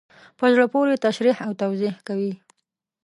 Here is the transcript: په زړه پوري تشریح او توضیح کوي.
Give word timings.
په 0.37 0.45
زړه 0.53 0.65
پوري 0.73 0.95
تشریح 1.05 1.37
او 1.45 1.51
توضیح 1.61 1.93
کوي. 2.07 2.33